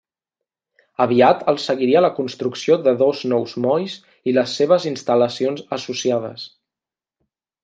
[1.03, 3.99] Aviat els seguiria la construcció de dos nous molls
[4.33, 6.53] i les seves instal·lacions associades.